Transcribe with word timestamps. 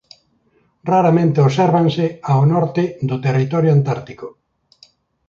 Raramente 0.91 1.43
obsérvanse 1.47 2.05
ao 2.31 2.41
norte 2.53 2.83
do 3.09 3.15
territorio 3.25 3.71
antártico. 3.77 4.27